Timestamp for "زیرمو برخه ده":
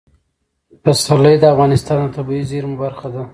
2.51-3.23